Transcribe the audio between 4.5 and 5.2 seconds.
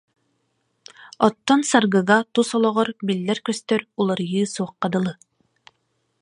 суохха дылы